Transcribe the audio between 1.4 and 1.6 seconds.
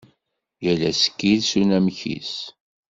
s